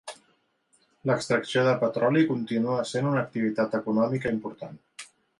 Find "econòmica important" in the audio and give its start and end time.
3.81-4.81